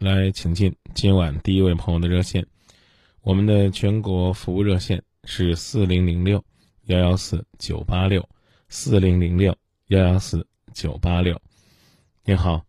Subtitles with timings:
[0.00, 2.42] 来请进今晚第一位朋友的热线，
[3.22, 6.42] 我们的全国服务热线是四零零六
[6.86, 8.26] 幺幺四九八六
[8.70, 9.54] 四零零六
[9.88, 11.38] 幺幺四九八六。
[12.24, 12.64] 你好，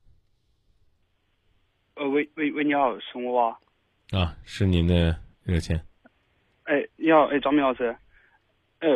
[1.95, 3.57] 呃，喂喂喂，你好，是我啊。
[4.11, 5.81] 啊，是您的热线。
[6.63, 7.95] 哎，你好，哎，张明老师。
[8.79, 8.89] 哎，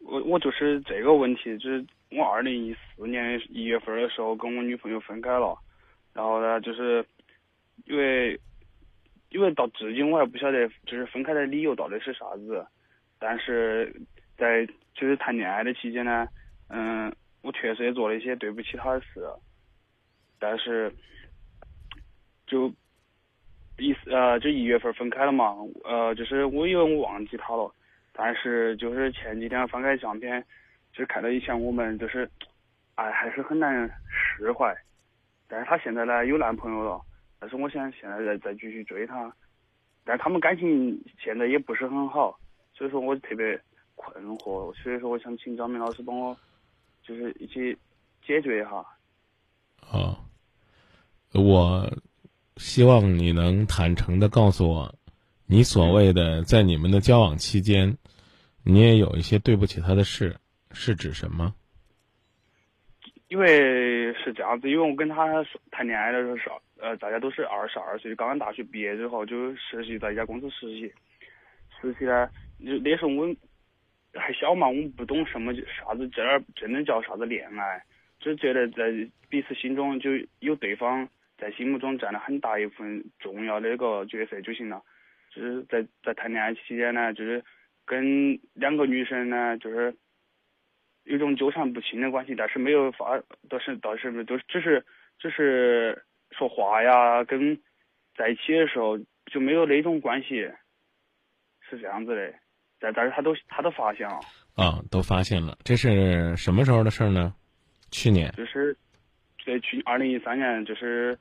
[0.00, 5.58] 我我就是这个问题，就是我二零一四年一月份的时候跟我女朋友分开了，
[6.12, 7.02] 然后呢，就是
[7.88, 8.38] 因为
[9.30, 12.64] 因为到至今我还不晓得就是分开的理由到底是啥子，
[13.18, 13.90] 但是
[14.36, 16.28] 在就是谈恋爱的期间呢，
[16.68, 17.10] 嗯，
[17.40, 19.26] 我确实也做了一些对不起她的事，
[20.38, 20.92] 但是
[22.46, 22.70] 就
[23.78, 27.72] 一呃就一月份分开了嘛，呃，就是我以为我忘记她了。
[28.12, 30.44] 但是就是前几天翻开相片，
[30.92, 32.28] 就是看到以前我们就是，
[32.96, 34.76] 哎，还是很难释怀。
[35.46, 37.00] 但是她现在呢有男朋友了，
[37.38, 39.34] 但是我想现在再再继续追她，
[40.04, 42.38] 但他们感情现在也不是很好，
[42.74, 43.60] 所以说我特别
[43.94, 46.36] 困惑，所以说我想请张明老师帮我，
[47.02, 47.76] 就是一起
[48.26, 48.76] 解决一下。
[49.90, 50.18] 啊，
[51.32, 51.90] 我
[52.56, 54.94] 希望你能坦诚的告诉我，
[55.46, 57.96] 你所谓的在你们的交往期间。
[58.64, 60.36] 你也有一些对不起他的事，
[60.72, 61.54] 是指什么？
[63.28, 70.92] 因为是这样子，因为我跟他谈恋爱的时候是呃，大家都是二十二岁，刚刚大学毕业之后就实习在一家公司实习。
[71.80, 72.28] 实习呢，
[72.64, 73.36] 就那时候我们
[74.14, 77.82] 还小嘛，我们不懂什么啥子这儿真的叫啥子恋爱，
[78.20, 78.90] 只觉得在
[79.28, 84.82] 彼此心中就有对方在心目中占了很大一部分重要的一个角色就行了。
[85.34, 87.44] 就是在在谈恋爱期间呢，就是。
[87.90, 89.96] 跟两个女生呢，就是
[91.04, 94.84] 有种纠缠不清的关系，但是没有发，倒是倒是都只是
[95.18, 97.58] 只是说话呀，跟
[98.16, 100.48] 在一起的时候就没有那种关系，
[101.68, 102.34] 是这样子的。
[102.80, 104.20] 但但是他都他都发现了
[104.54, 105.58] 啊，都发现了。
[105.64, 107.34] 这是什么时候的事呢？
[107.90, 108.76] 去年就是
[109.44, 111.18] 在去二零一三年，就是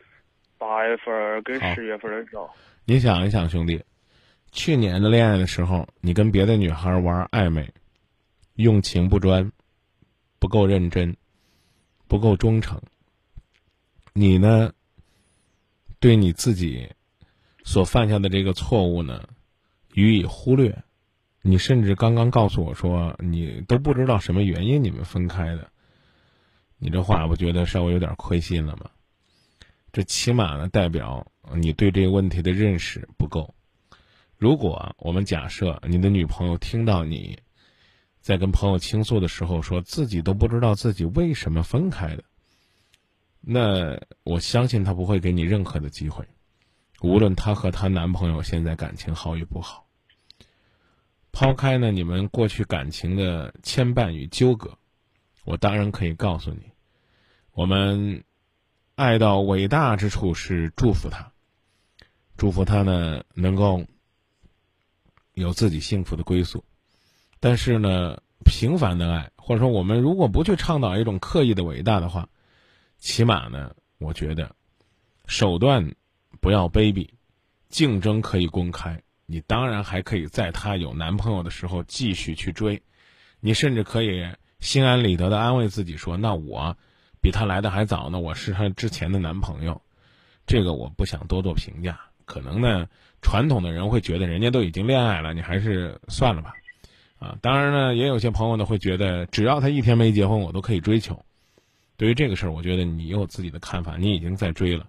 [0.57, 2.49] 八月份跟十月份的时候。
[2.85, 3.83] 你想一想，兄弟。
[4.51, 7.67] 去年的恋爱的时候，你跟别的女孩玩暧昧，
[8.55, 9.51] 用情不专，
[10.39, 11.15] 不够认真，
[12.07, 12.79] 不够忠诚。
[14.13, 14.71] 你呢，
[15.99, 16.89] 对你自己
[17.63, 19.27] 所犯下的这个错误呢，
[19.93, 20.83] 予以忽略。
[21.41, 25.69] 你甚至刚刚告诉我说，你都不知道什么原因你们分开的。
[26.77, 28.91] 你这话不觉得稍微有点亏心了吗？
[29.91, 31.25] 这起码呢，代表
[31.55, 33.55] 你对这个问题的认识不够。
[34.37, 37.39] 如果我们假设你的女朋友听到你
[38.21, 42.23] 在跟朋友倾诉的时候，说自己都不知道自己为什么分开的，
[43.49, 46.27] 那我相信她不会给你任何的机会，
[47.01, 49.87] 无论她和她男朋友现在感情好与不好。
[51.31, 54.77] 抛开呢你们过去感情的牵绊与纠葛，
[55.45, 56.71] 我当然可以告诉你，
[57.53, 58.23] 我们
[58.95, 61.31] 爱到伟大之处是祝福他，
[62.35, 63.85] 祝福他呢能够。
[65.33, 66.65] 有自己幸福的归宿，
[67.39, 72.27] 但是呢，平凡的爱，或者说我们如果不去倡导一种刻意的伟大的话，
[72.97, 74.55] 起码呢，我觉得
[75.25, 75.95] 手段
[76.41, 77.07] 不要卑鄙，
[77.69, 79.01] 竞争可以公开。
[79.25, 82.81] 你当然还可以在她有男朋友的时候继续去追，
[83.39, 84.25] 你甚至可以
[84.59, 86.75] 心安理得的安慰自己说：“那我
[87.21, 89.81] 比他来的还早呢，我是他之前的男朋友。”
[90.47, 92.87] 这个我不想多做评价，可能呢。
[93.19, 96.53] 传统的人会觉得人家都已经恋爱了，你还是算了吧，
[97.17, 101.25] 啊，当然呢，也有些朋友呢会觉得，只要他一天没结婚，我都可以追求。
[101.97, 104.87] 对于这个事儿，我觉得你有自己的看法，你已经在追了。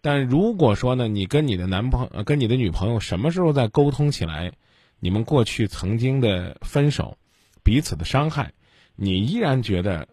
[0.00, 4.52] 但如果说呢，你跟你的男朋友、跟你的女朋友什么时候再沟通起来，
[4.98, 7.18] 你们过去曾经的分手、
[7.62, 8.52] 彼此的伤害，
[8.96, 10.08] 你依然觉得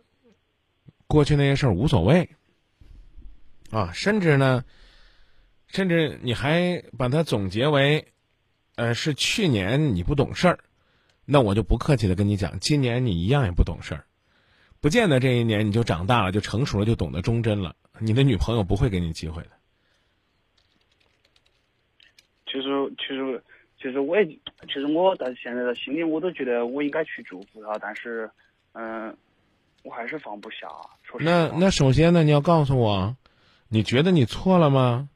[1.07, 2.29] 过去那些事儿无所谓，
[3.71, 4.63] 啊，甚至呢。
[5.69, 8.07] 甚至你还把它总结为，
[8.75, 10.59] 呃，是去年你不懂事儿，
[11.25, 14.05] 那我就不客气的跟你讲，今年你一样也不懂事儿，
[14.79, 17.75] 不见得这一年你就长大了，就成熟了，就懂得忠贞了。
[17.99, 19.49] 你的女朋友不会给你机会的。
[22.45, 23.43] 其实，其实，
[23.81, 24.25] 其实我也，
[24.67, 28.29] 其实我到现在的心里，我都觉得我应该去祝福她，但是，
[28.73, 29.15] 嗯，
[29.83, 30.67] 我还是放不下。
[31.19, 33.15] 那那首先呢，你要告诉我，
[33.67, 35.09] 你觉得你错了吗？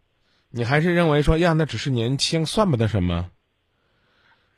[0.50, 3.30] 你还是认为说呀，那只是年轻，算不得什么。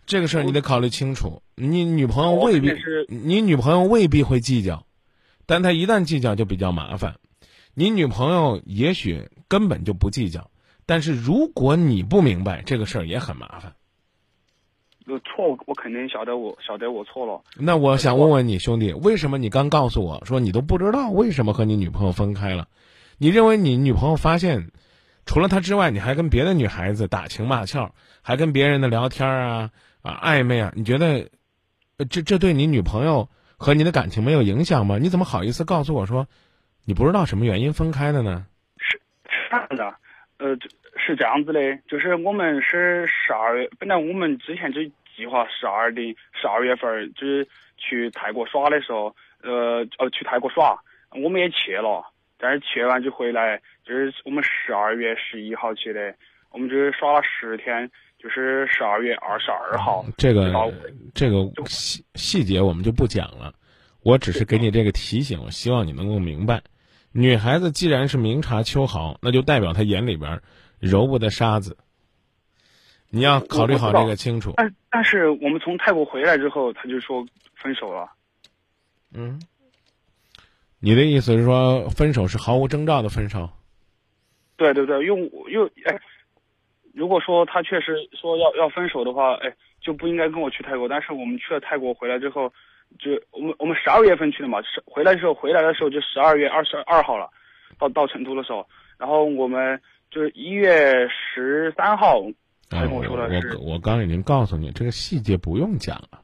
[0.05, 1.43] 这个事儿你得考虑清楚。
[1.55, 2.73] 你女朋友未必，
[3.07, 4.85] 你女朋友未必会计较，
[5.45, 7.15] 但他一旦计较就比较麻烦。
[7.73, 10.51] 你女朋友也许根本就不计较，
[10.85, 13.73] 但是如果你不明白这个事儿，也很麻烦。
[15.05, 17.41] 有错，我肯定晓得我晓得我错了。
[17.57, 22.67] 那我想问问你兄弟，为什么你刚告诉我说你都不知道为什么和你女朋友分开了？
[23.17, 24.71] 你认为你女朋友发现，
[25.25, 30.71] 除了他之外，你还跟别的女孩子打情骂俏，还跟别人的聊天啊啊暧昧啊？
[30.75, 31.29] 你觉得，
[32.09, 33.29] 这这对你女朋友
[33.63, 34.97] 和你的感情没有影响吗？
[34.97, 36.27] 你怎么好意思告诉我说，
[36.85, 38.45] 你不知道什么原因分开的呢？
[38.77, 38.99] 是
[39.29, 39.95] 是这样的，
[40.37, 40.57] 呃，
[40.97, 44.81] 是这样子的，就是我们是十二月，本来我们之前就
[45.15, 46.01] 计划十二的
[46.33, 50.77] 十二月份就是去泰国耍的时候，呃呃去泰国耍，
[51.11, 52.03] 我们也去了，
[52.37, 56.13] 但是去完就回来，就是我们十二月十一号去的，
[56.51, 57.89] 我们就是耍了十天，
[58.23, 60.03] 就是十二月二十二号。
[60.17, 60.73] 这个
[61.13, 63.53] 这个细细节我们就不讲了，
[64.01, 66.63] 我只是给你这个提醒，我希望你能够明白，
[67.11, 70.41] 女孩子既然是明察秋毫，那就代表她眼里边。
[70.79, 71.77] 揉不得沙子，
[73.09, 74.51] 你要考虑好这个清楚。
[74.57, 77.25] 但但是我们从泰国回来之后，他就说
[77.55, 78.11] 分手了。
[79.13, 79.41] 嗯，
[80.81, 83.49] 你的意思是说分手是毫无征兆的分手？
[84.57, 85.15] 对对对，又
[85.47, 85.97] 又哎，
[86.93, 90.87] 如果说他确实说要要分手的话，哎，就不应该跟我去泰国。
[90.87, 92.53] 但是我们去了泰国回来之后，
[92.99, 97.29] 就我们我们十二月份去的嘛，是回来的时候回来的时候就十二月二十二号了，
[97.77, 98.65] 到到成都的时候，
[98.97, 99.81] 然后我们。
[100.11, 102.21] 就是一月十三号，
[102.69, 103.57] 他跟我说的是。
[103.57, 106.21] 我我刚已经告诉你，这个细节不用讲了。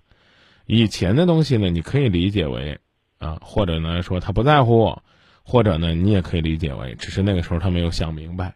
[0.67, 2.77] 以前的东西呢，你可以理解为
[3.17, 4.95] 啊，或者呢说他不在乎，
[5.43, 8.53] 或者呢你也可以理解为只是那个时候他没有想明白。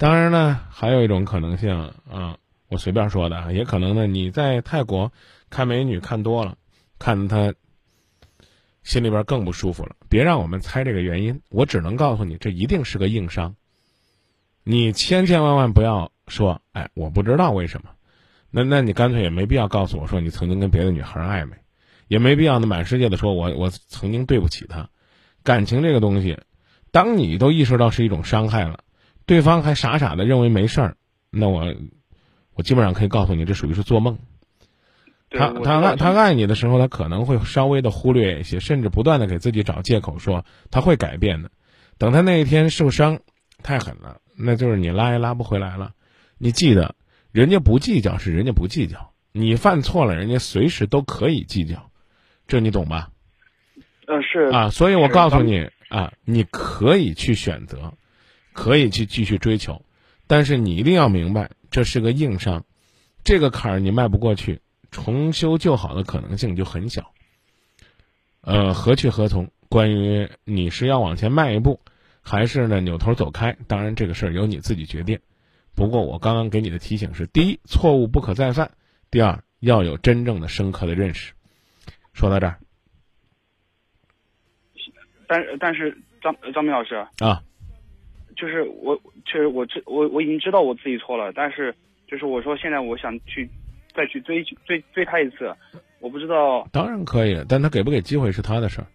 [0.00, 2.38] 当然呢，还有一种可能性啊，
[2.70, 5.12] 我随便说的，也可能呢你在泰国
[5.50, 6.56] 看美女看多了，
[6.98, 7.52] 看他
[8.82, 9.94] 心里边更不舒服了。
[10.08, 13.54] 别让我们猜这个原因，我只能告诉你，这一定是个硬伤。
[14.64, 17.90] 你千千万万不要说，哎，我不知道为什么，
[18.50, 21.58] 那那你干脆也没必要告诉我说你曾经跟别的女孩暧昧，
[22.08, 24.88] 也没必要呢满世界的说我我曾经对不起她，
[25.42, 26.38] 感情这个东西，
[26.90, 28.80] 当你都意识到是一种伤害了，
[29.30, 30.96] 对方还傻傻的认为没事儿，
[31.30, 31.72] 那我
[32.52, 34.18] 我基本上可以告诉你，这属于是做梦。
[35.30, 41.52] 他他爱他爱你的时候，他可能会稍微的忽略一些，甚至不断的给自己找借口说他会改变的，
[41.96, 43.20] 等他那一天受伤，
[43.62, 44.16] 太狠了。
[44.36, 45.92] 那就是你拉也拉不回来了，
[46.36, 46.96] 你记得，
[47.30, 51.88] 人家不计较是人家不计较，你犯错了，人家随时都可以计较，
[52.48, 53.10] 这你懂吧？
[54.08, 57.94] 嗯，是啊，所以我告诉你啊，你可以去选择，
[58.52, 59.82] 可以去继续追求，
[60.26, 62.64] 但是你一定要明白，这是个硬伤，
[63.24, 64.60] 这个坎儿你迈不过去，
[64.90, 67.12] 重修旧好的可能性就很小。
[68.42, 69.50] 呃，何去何从？
[69.68, 71.80] 关于你是要往前迈一步。
[72.22, 73.56] 还是呢，扭头走开。
[73.66, 75.18] 当然，这个事儿由你自己决定。
[75.74, 78.66] 不过，我刚刚给你的提醒是：第一，错误不可再犯；
[79.10, 81.32] 第二，要有真正的深刻的认识。
[82.12, 82.58] 说到这儿，
[85.26, 87.42] 但但是张张明老师啊，
[88.40, 91.74] 就是我确实我知我我已经知道我自己错了，但是
[92.06, 93.48] 就是我说现在我想去
[93.94, 95.54] 再去追追追他一次，
[96.00, 96.66] 我不知道。
[96.72, 98.86] 当然可以，但他给不给机会是他的事儿。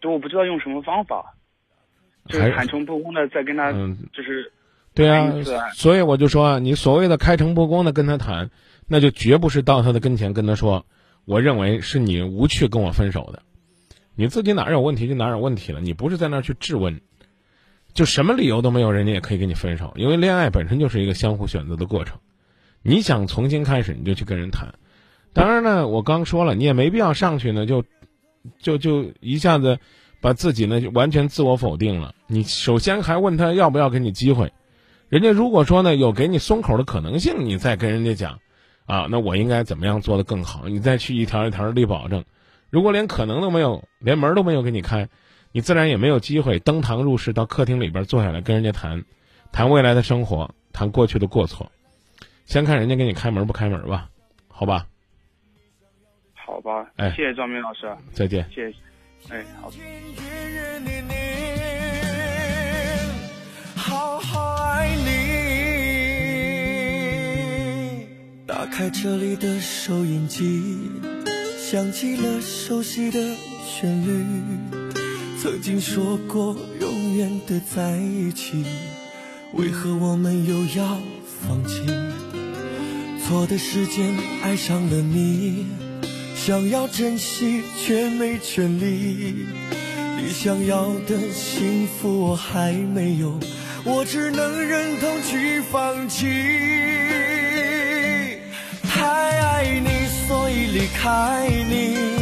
[0.00, 1.34] 就我不知道用什么方法。
[2.26, 3.72] 就是坦诚不公的再跟他，
[4.12, 4.52] 就是，
[4.94, 5.32] 对啊，
[5.72, 8.50] 所以我就说啊，你所谓的开诚布公的跟他谈，
[8.86, 10.84] 那就绝不是到他的跟前跟他说，
[11.24, 13.42] 我认为是你无趣跟我分手的，
[14.14, 17.00] 你自己哪儿有问题就哪儿有问题了，你不是在那儿去质问，
[18.00, 22.16] 就什么理由都没有，人家也可以跟你分手，因为恋爱本身就是一个相互选择的过程，
[22.80, 24.72] 你想重新开始，你就去跟人谈，
[25.34, 27.84] 当然呢，我刚说了，你也没必要上去呢，就，
[28.58, 29.78] 就就一下子。
[30.22, 32.14] 把自己呢完全自我否定了。
[32.26, 34.52] 你首先还问他要不要给你机会，
[35.08, 38.38] 人家如果说呢有给你松口的可能性，你再跟人家讲，
[38.84, 40.68] 啊，那我应该怎么样做的更好？
[40.68, 42.22] 你再去一条一条的立保证。
[42.68, 45.08] 如果连可能都没有，连门都没有给你开，
[45.52, 49.04] 你自然也没有机会登堂入室到客厅里边坐下来跟人家谈，
[49.50, 51.72] 谈未来的生活，谈过去的过错。
[52.46, 54.08] 先看人家给你开门不开门吧，
[54.48, 54.86] 好吧？
[56.34, 58.76] 好吧，哎，谢谢张明老师，再见，谢谢。
[59.28, 59.70] 哎，好。
[63.76, 65.10] 好好爱你。
[68.46, 70.90] 打开这里的收音机，
[71.56, 73.18] 响起了熟悉的
[73.64, 74.79] 旋律。
[75.42, 78.62] 曾经说过永远的在一起，
[79.54, 81.80] 为何我们又要放弃？
[83.24, 85.64] 错的时间爱上了你。
[86.36, 89.46] 想要珍惜却没权利，
[90.18, 93.40] 你想要的幸福我还没有，
[93.84, 96.26] 我只能忍痛去放弃。
[98.82, 99.06] 太
[99.40, 99.88] 爱你，
[100.28, 102.19] 所以离开你。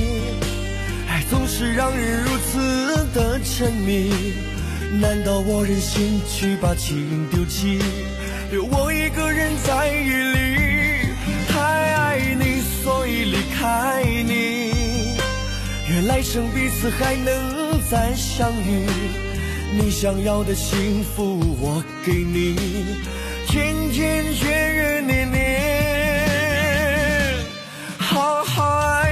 [1.58, 4.12] 是让人如此的沉迷
[5.00, 7.80] 难道我忍心去把情丢弃
[8.52, 11.08] 留我一个人在雨里
[11.48, 11.60] 太
[11.94, 15.16] 爱你所以离开你
[15.90, 18.86] 原来生彼此还能再相遇
[19.72, 22.54] 你想要的幸福我给你
[23.48, 25.38] 天天月月年年
[27.98, 29.07] 好好爱